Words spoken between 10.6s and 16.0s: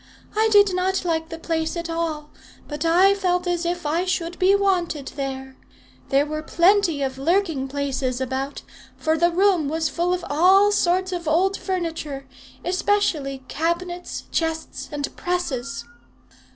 sorts of old furniture, especially cabinets, chests, and presses.